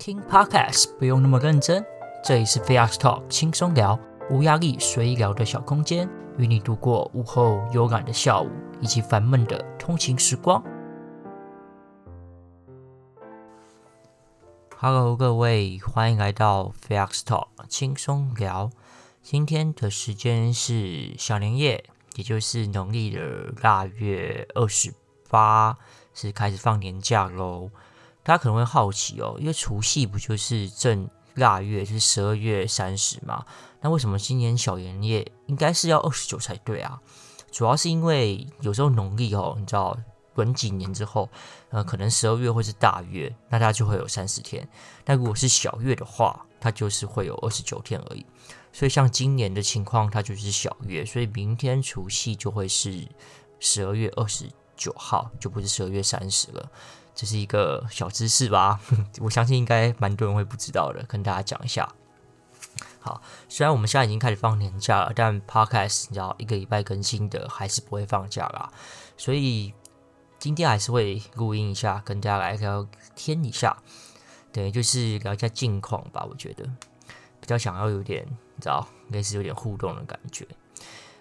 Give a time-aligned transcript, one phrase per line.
[0.00, 1.84] 听 Podcast 不用那么认真，
[2.24, 8.48] 这里是 Fax Talk 轻松聊，无压力随意聊的小空间，与你度过午后悠然的下午
[8.80, 10.64] 以及烦闷的通勤时光。
[14.78, 18.70] Hello，各位，欢迎来到 Fax Talk 轻松聊。
[19.20, 24.94] 今天的时间是小年夜，也就是农历的腊月二十
[25.28, 25.76] 八，
[26.14, 27.68] 是开始放年假喽。
[28.22, 33.44] 大家可能会好奇哦，因为除夕不就是正腊月，就是十二月三十嘛？
[33.80, 37.00] 那为什么今年小年夜应该是要二十九才对啊？
[37.50, 39.96] 主要是因为有时候农历哦，你知道，
[40.34, 41.28] 滚几年之后，
[41.70, 44.62] 呃，可能十二月会是大月，那它就会有三十天；
[45.04, 48.24] 那如果是小月的话，它就是会有二十九天而已。
[48.72, 53.08] 所以像今年的情况，它就是小月，所以明天除夕就会是
[53.58, 56.70] 十二月二十九号，就不是十二月三十了。
[57.20, 58.80] 这是一个小知识吧，
[59.20, 61.86] 我相信应该蛮多人会不知道的，跟大家讲一下。
[62.98, 68.72] 好，虽然我们现在已经开始放年假了，但 Podcast 你知道一个礼拜更新的还是不会放假啦，
[69.18, 69.74] 所以
[70.38, 73.76] 今天还是会录音一下，跟大家来聊天一下，
[74.50, 76.26] 等于就是聊一下近况吧。
[76.26, 76.64] 我觉得
[77.38, 80.48] 比较想要有点你知道类似有点互动的感觉。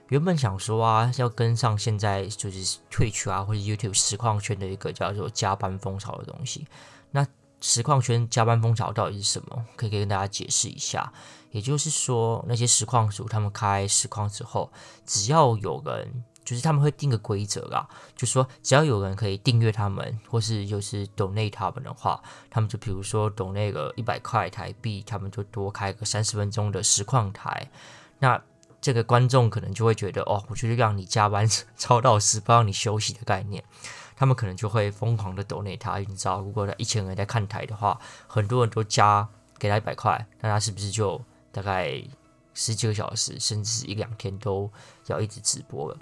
[0.10, 6.68] 原本想说啊，要跟上现在就是 Twitch 啊或者 YouTube 实况圈的一个叫做加班风潮的东西。
[7.12, 7.26] 那
[7.62, 9.66] 实况圈加班风潮到底是什么？
[9.76, 11.12] 可以跟大家解释一下。
[11.52, 14.72] 也就是说，那些实况主他们开实况之后，
[15.06, 22.22] 只要有人，就是他们会定个规则啦，就说只要有人可以订阅他们，或是就是 donate 他们的话，
[22.52, 27.72] 他们就比如说 donate 个一百块台币，他们就多开个三十分钟的实况台。
[28.20, 28.40] 那
[28.82, 33.64] 这个观众可能就会觉得，哦，我就是让你加班 超到死，不让你休息的概念。
[34.16, 42.04] 他们可能就会疯狂的 donate 他，你知道，如果他一千个人在看台的话，很多人都加给他一百块，那他是不是就大概
[42.54, 44.70] 十几个小时，甚至一两天都
[45.08, 45.98] 要一直直播了？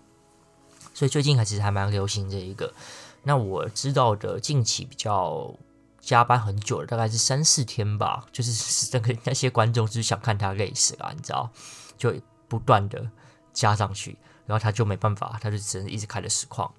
[0.96, 2.74] 所以最近还其实还蛮流行这一个。
[3.22, 5.54] 那我知道的近期比较
[6.00, 11.52] 加班很久的，大概是三四天吧，就是 那个那些观众就是想看他累死了，你知道，
[11.98, 12.14] 就。
[12.48, 13.10] 不断的
[13.54, 16.74] 加上去，然后他就没办法，他就只能一直开着实况。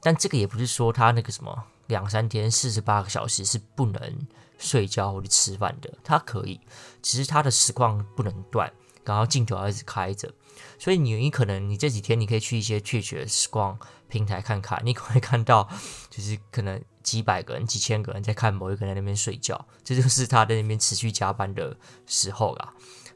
[0.00, 4.26] 但这个也不是说他那个什么两三天四十八个小时是不能
[4.58, 6.60] 睡觉或者吃饭的，他可以，
[7.02, 8.72] 只是他的实况不能断，
[9.04, 10.32] 然后镜头要一直开着。
[10.78, 15.68] 所以你你可能你这几天你可以去一些确切的实况平台看看，你可能会看到
[16.10, 21.76] 就是可能几百个人、几千个人在看某一个人在那边睡觉，这就是他在那边持续加班的
[22.06, 22.72] 时候啦。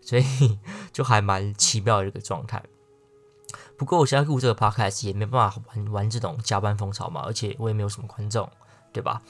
[0.09, 0.25] 所以
[0.91, 2.63] 就还蛮奇妙的一个状态。
[3.77, 8.51] 不过我现在录这个 podcast 也没办法玩玩这种加班风潮嘛，而且我也没有什么观众，
[8.91, 9.21] 对吧？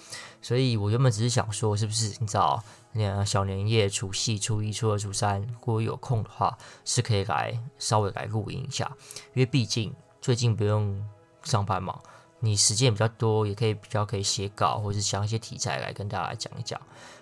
[0.40, 2.62] 所以我原本只是想说，是不是你知道，
[2.92, 8.88] 那小年夜、除夕、初一、初二、初三，如果有空的话，是可以来稍微来录音一下，
[9.34, 11.04] 因为毕竟最近不用
[11.42, 11.98] 上班嘛，
[12.38, 16.80] 你时间也比较多，也可以比较可以写稿，或者是想一些题材来跟大家来讲一讲。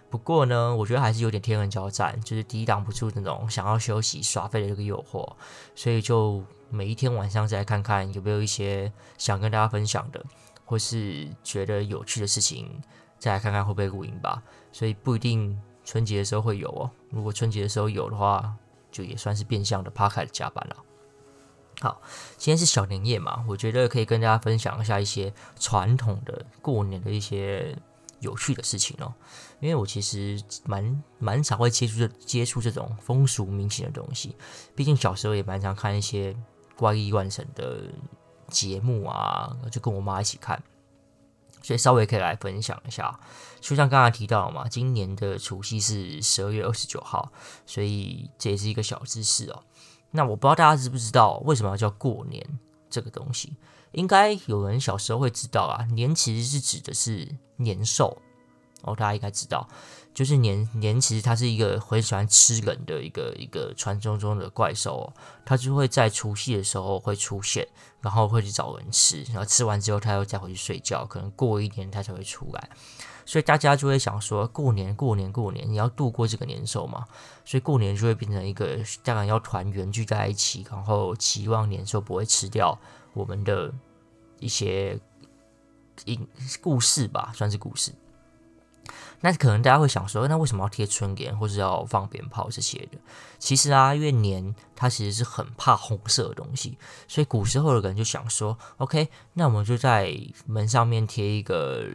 [0.09, 5.31] 不过呢，我觉得还是有点天人交战，就是抵挡不住那种想要休息耍废的这个诱惑，
[5.75, 10.25] 所以就每一天晚上再来看看有没有一些想跟大家分享的，
[10.65, 12.81] 或是觉得有趣的事情，
[13.19, 14.43] 再来看看会不会录音吧。
[14.71, 18.55] 所以不一定春节的时候会有哦，如果春节的时候有的话，
[18.93, 20.77] 就也算是变相的 Podcast 加班了。
[21.81, 22.01] 好，
[22.39, 27.77] 今天是小年夜嘛，我觉得可以跟大家分享一下一些传统的过年的一些。
[28.21, 29.13] 有趣的事情哦，
[29.61, 34.35] 因为我其实蛮蛮常会接触这接触这种风俗民情的东西，
[34.75, 36.37] 毕竟小时候也蛮常看一些
[36.77, 37.83] 怪异乱神的
[38.49, 40.63] 节目啊，就跟我妈一起看，
[41.63, 43.19] 所以稍微可以来分享一下。
[43.61, 47.33] 就像刚才提到嘛，今年的除夕是十二月二十九号，
[47.67, 49.63] 所以这也是一个小知识哦。
[50.13, 53.57] 那我不知道大家知不知道为什么要叫过年这个东西？
[53.97, 57.27] 应该有人小时候会知道啊，年其实是指的是
[57.57, 58.19] 年兽
[58.83, 59.67] 哦，大家应该知道，
[60.13, 65.13] 就是年年其实它是一个很喜欢吃人的一个一个传说中的怪兽哦，
[65.47, 67.67] 它就会在除夕的时候会出现，
[68.03, 72.69] 然后会去找人吃，然后吃完之后它又再回去睡觉，可能过一年它才会出来，
[73.25, 77.07] 所以大家就会想说，过年过年过年，你要度过这个年兽嘛，
[77.47, 82.79] 所以过年就会变成一个当然要团圆聚在一起，然后期望年兽不会吃掉
[83.17, 83.75] 我们的。
[84.39, 85.01] 一些
[86.05, 86.27] 故
[86.61, 87.91] 故事吧，算是故事。
[89.23, 92.99] 那可能大家会想说，那为什么要贴春联，或是要放鞭炮这些的？
[93.39, 96.77] 其实啊，因为年它其实是很怕红色的东西，
[97.09, 100.15] 所以古时候的人就想说，OK，那我们就在
[100.45, 101.87] 门上面贴一个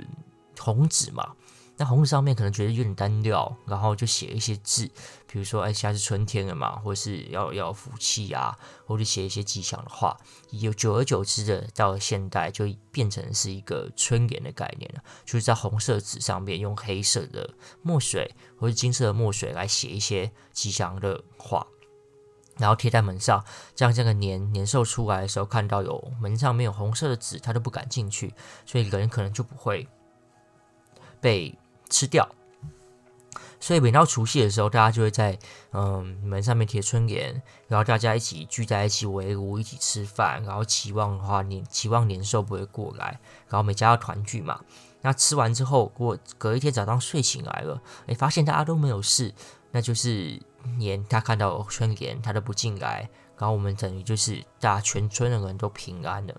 [0.60, 1.34] 红纸嘛。
[1.82, 4.86] 那红纸上面可能觉得有点单调，然后就写一些字，
[5.26, 8.56] 比如说，哎，现在是春天了嘛，或是要要福气啊，
[8.86, 10.16] 或者写一些吉祥的话。
[10.52, 17.50] 有久而久之的，到现代就变成是一个春联的概念了，就是在红色纸上面用黑色的
[17.82, 21.66] 墨水或者金色的墨水来写一些吉祥的话，
[22.60, 23.44] 然后贴在门上，
[23.74, 28.36] 这样这个年年兽出来的时候，看到有门上没有红色的纸，他都不敢进去，
[28.68, 29.88] 所以人可能就不会
[31.20, 31.58] 被。
[31.92, 32.28] 吃掉，
[33.60, 35.38] 所以每到除夕的时候，大家就会在
[35.72, 44.60] 嗯门上面贴春联，然后大家一起聚在一起围炉一起吃饭，然后期望的话年期望年兽不会过来，然后每家要团聚嘛。
[45.02, 49.34] 那吃完之后，过隔一天早上睡醒来了，哎，发现大家都没有事，
[49.72, 50.40] 那就是
[50.78, 56.36] 年他看到春联他都不进来，然后我们等于就是大家全村的人都平安了。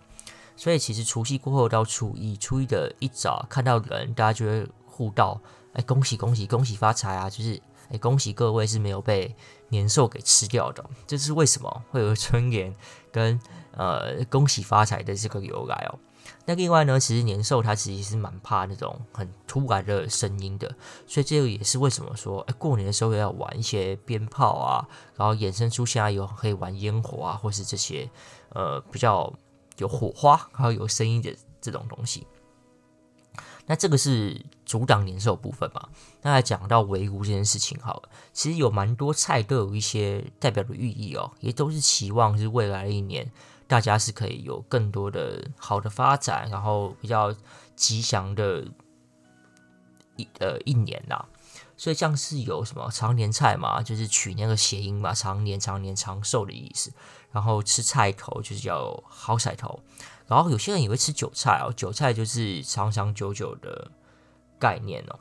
[0.57, 4.69] 所以其实除夕过后到初一，初一的一早看到人，大家就会。
[4.93, 5.41] 互道，
[5.73, 7.31] 哎，恭喜恭喜恭喜发财啊！
[7.31, 7.61] 就是，
[7.91, 9.35] 哎，恭喜各位是没有被
[9.71, 10.85] 年兽给吃掉的。
[11.07, 12.75] 这是为什么会有春联
[13.11, 13.41] 跟
[13.73, 15.99] 呃恭喜发财的这个由来哦？
[16.45, 20.73] 那另外呢，其实年兽它其实是蛮怕那种很突然的声音的，
[21.07, 24.87] 所以这个也是为什么说，哎，过年的时候要玩一些鞭炮啊，
[25.17, 28.09] 然后衍生出现在有可以玩烟火啊，或是这些
[28.51, 29.33] 呃比较
[29.79, 32.27] 有火花还有有声音的这种东西。
[33.73, 35.89] 那这个是阻挡年兽部分嘛？
[36.21, 43.33] 那来讲到围炉这件事情好了，其实有蛮多菜都有一些代表的寓意哦，也都是期望是未来一年
[43.67, 47.35] 大家是可以有更多的好的发展，然后比较
[47.75, 48.63] 吉祥的
[50.17, 51.25] 一呃一年呐。
[51.79, 56.93] 所以像是有什么长年菜嘛，就是取那个谐音嘛，长年长年长寿的意思。
[57.31, 59.81] 然后吃菜头就是叫好彩头。
[60.27, 63.91] 然后有些人也会吃韭菜哦，韭菜就是长长久久的
[64.59, 65.19] 概念哦。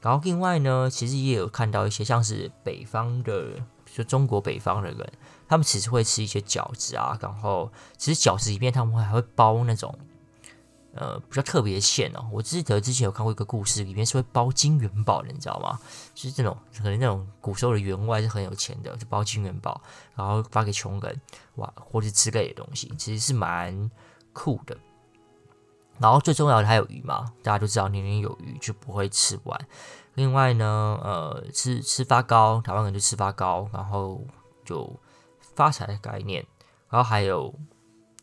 [0.00, 3.48] 然后另外呢，其实也有看到一些像是北方的，
[3.84, 5.12] 就中国北方的人，
[5.46, 7.18] 他们其实会吃一些饺子啊。
[7.20, 9.94] 然后其实饺子里面他们会还会包那种
[10.94, 12.26] 呃比较特别的馅哦。
[12.32, 15.78] 我记得之前有看过一个故事，里面是会包金元宝的，你知道吗？
[16.14, 19.82] 就是这种可能那种古时候的员外是很有钱的，就包金元宝，
[20.14, 21.20] 然后发给穷人
[21.56, 23.90] 哇，或是之类的东西，其实是蛮。
[24.32, 24.76] 酷的，
[25.98, 29.68] 然后最重要的还有鱼嘛，大家都知道年年有余就不会吃完。
[30.14, 34.26] 另外呢，呃，吃吃发糕，台湾人就吃发糕，然后
[34.64, 34.98] 就
[35.54, 36.44] 发财的概念。
[36.88, 37.54] 然后还有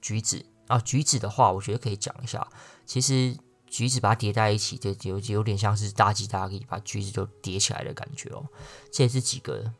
[0.01, 2.45] 橘子啊，橘子的话，我觉得可以讲一下。
[2.85, 8.45] 其实橘子把它叠在一起，就有有点像是大吉大利，把橘子就叠起来的感觉哦。
[8.91, 9.71] 这也是几个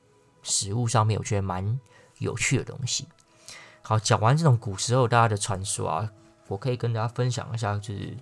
[0.41, 1.77] 食物上面我觉得蛮
[2.19, 3.05] 有趣的东西。
[3.81, 6.09] 好，讲完这种古时候大家的传说啊，
[6.47, 8.15] 我可以跟大家分享一下，就是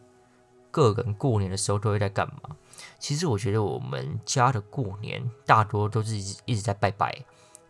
[0.72, 2.56] 个人过年的时候都会在干嘛。
[3.00, 7.16] 其实我觉得我们家的过年大多都是一直在拜拜，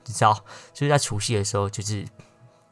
[0.06, 0.34] 你知道，
[0.74, 2.06] 所以在除夕的时候就是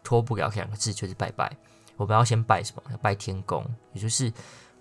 [0.04, 1.56] 脱不了两个字，就是拜拜。
[1.96, 2.82] 我们要先拜什么？
[2.92, 3.64] 要拜天公，
[3.94, 4.32] 也就是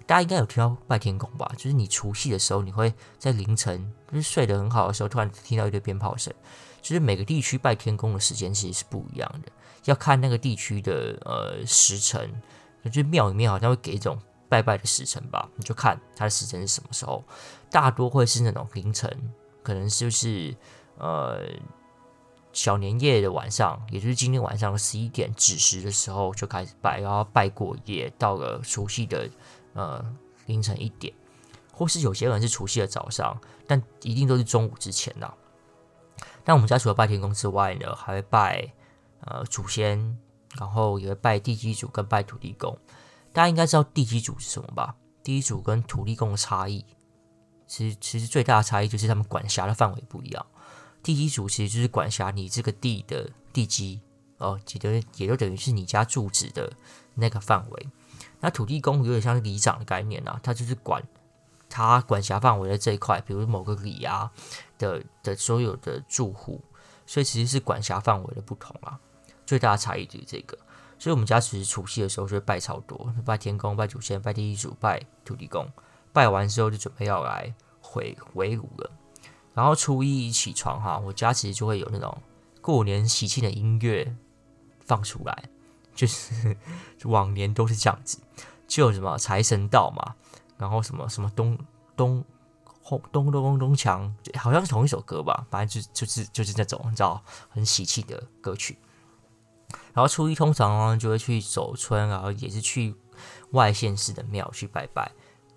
[0.07, 1.51] 大家应该有听到拜天公吧？
[1.57, 6.33] 就是你除夕的时候，你会在凌晨就是睡得很好的时候，突然听到一堆鞭炮声。
[6.81, 9.53] 就是每个地区拜天公的时间其实是不一样的。
[9.85, 12.29] 要看那个地区的呃时辰，
[12.91, 14.19] 就庙里面好像会给一种
[14.49, 17.23] 拜拜的时辰吧，你就看它的时辰是什么时候，
[17.71, 19.11] 大多会是那种凌晨，
[19.63, 20.55] 可能就是
[20.99, 21.41] 呃
[22.53, 29.29] 小年夜的晚上，也就是今天晚上十一点子时的时候就开始拜，然后拜过夜，到了除夕的
[29.75, 30.05] 呃
[30.47, 31.15] 凌晨一点，
[31.73, 35.33] 或是有些人是除夕的早上，但一定都是中午之前呐。
[36.45, 38.73] 但我们家除了拜天公之外呢，还会拜。
[39.25, 40.19] 呃，祖先，
[40.59, 42.77] 然后也会拜地基主跟拜土地公。
[43.33, 44.95] 大家应该知道地基主是什么吧？
[45.23, 46.85] 地基主跟土地公的差异，
[47.67, 50.47] 其实其实最大的差异就是他们管辖的范围不一样。
[51.03, 54.01] 地基主其实就是管辖你这个地的地基
[54.39, 56.73] 哦，记得也就等于是你家住址的
[57.15, 57.89] 那个范围。
[58.41, 61.03] 那土地公有点像是里长的概念啊，他就是管
[61.69, 64.31] 他管辖范围的这一块，比如某个里啊
[64.79, 66.61] 的的所有的住户，
[67.07, 69.01] 所以其实是管辖范围的不同啊。
[69.47, 70.57] 最大的差异就是这个，
[70.99, 75.69] 所以我们家其实除夕的时候就会拜超多，拜天公、拜祖先、拜地主、拜土地公。
[76.13, 78.91] 拜完之后就准备要来回回炉了。
[79.55, 82.23] 然后初一一起床哈，我家其实就会有那种
[82.61, 84.15] 过年喜庆的音乐
[84.85, 85.45] 放出来，
[85.95, 86.57] 就是
[87.05, 88.19] 往年都是这样子，
[88.69, 90.15] 就什么财神到嘛，
[90.59, 91.59] 然后什么什么咚
[91.97, 92.25] 咚
[92.83, 98.79] 轰咚咚咚咚锵，好像是同一首歌吧，反正就就是就是那种你知道很喜庆的歌曲。
[99.95, 102.95] 然后初一通常呢就会去走村，然后也是去
[103.51, 105.13] 外县市的庙去拜拜，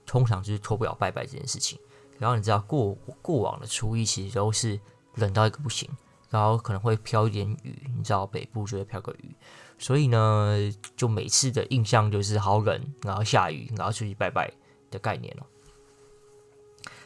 [0.06, 1.80] 通常就是脱不了拜拜这件事情。
[2.18, 4.80] 然后你知道过过往的初一其实都是
[5.16, 5.90] 冷到一个不行，
[6.30, 9.36] 然后可能会飘一点雨，你知道北部就会飘个雨，
[9.78, 10.58] 所以呢，
[10.96, 14.52] 就每次的印象就是好冷，然后下雨，然后出去拜拜
[14.90, 15.46] 的概念哦。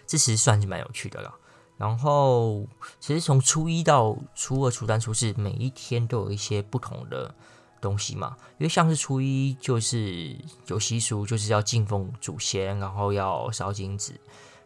[0.05, 1.35] 这其实算是蛮有趣的啦。
[1.79, 2.67] 然后
[2.99, 7.33] 其实从初一到初二、初三、初四，每一天都有一些不同的
[7.79, 8.35] 东西嘛。
[8.57, 14.19] 因为像是初一就是有习俗，就是要敬奉祖先，然后要烧金纸。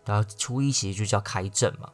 [0.05, 1.87] 然后初一其实就叫开正嘛，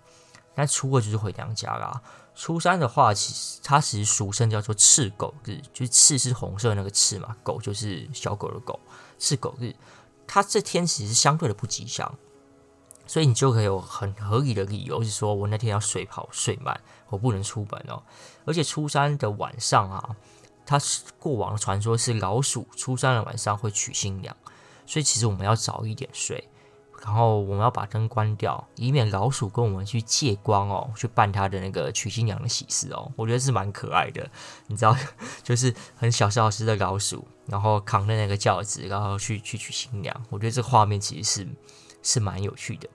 [0.55, 2.01] 那初二就是回娘家啦。
[2.33, 8.79] 初三的话，其实它其实俗称叫做赤狗日，就是赤是红色那个赤嘛，狗就是小狗的狗，
[9.17, 9.75] 赤狗日。
[10.25, 12.17] 它这天其实相对的不吉祥，
[13.09, 18.03] 所以你就可以有很合理的理由是说我那天要睡跑睡满，我不能出门哦。
[18.45, 20.15] 而且初三的晚上啊，
[20.63, 24.37] 它是过往的传说是老鼠初三的晚上会娶新娘，
[24.85, 26.47] 所以其实我们要早一点睡。
[27.03, 33.11] 然后我们要把灯关掉，以免老鼠跟我们去借光哦，去办他的那个娶新娘的喜事哦。
[33.15, 34.29] 我觉得是蛮可爱的，
[34.67, 34.95] 你知道，
[35.41, 40.23] 就是很小小只的老鼠，然后扛着那个轿子，然后去去娶新娘。
[40.29, 41.47] 我觉得这个画面其实是
[42.03, 42.87] 是蛮有趣的。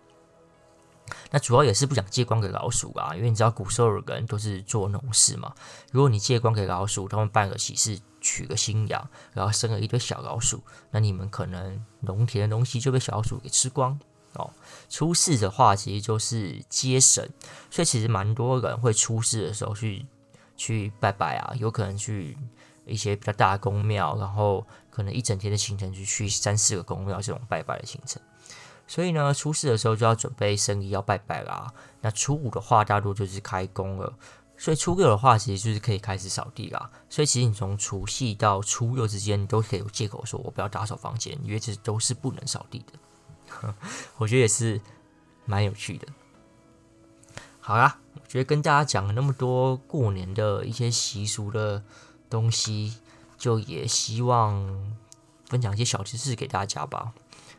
[1.31, 5.53] 那主要也是不想借光给老鼠啊，因为你知道古时候的人都是做农事嘛。
[5.93, 13.99] 如果你借光给老鼠，他们办个喜事，娶个新娘，然后生了一堆小老鼠，那你们可能农田的东西就被小老鼠给吃光
[14.33, 14.51] 哦。
[14.89, 17.31] 出事的话，其实就是接神，
[17.71, 20.07] 所以其实蛮多人会出事的时候去
[20.57, 22.39] 去拜拜啊，有可能去
[22.87, 28.23] 一些比较大的宫庙，然后可能一整天的行程就去三四个宫庙这种拜拜的行程。
[28.87, 31.73] 所以呢，初四的时候就要准备生意要拜拜啦。
[32.03, 34.13] 那初五的话，大多就是开工了。
[34.57, 36.91] 所以初六的话，其实就是可以开始扫地啦。
[37.09, 43.75] 所以其实你从除夕到初六之间，你都可以有借口说我不要打扫房间，因为这都是不能扫地的。
[44.19, 44.81] 我觉得也是
[45.45, 46.07] 蛮有趣的。
[47.59, 51.83] 好啦，我觉得跟大家讲了那么多过年的一些习俗的
[52.31, 52.99] 东西，
[53.37, 54.95] 就也希望
[55.47, 57.13] 分享一些小知识给大家吧。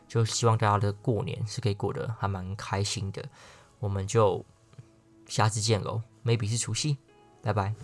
[0.08, 3.22] 就希望大家的过年是可以过得还蛮开心的，
[3.78, 4.44] 我们就
[5.26, 6.96] 下次见喽，maybe 是除夕，
[7.42, 7.74] 拜拜。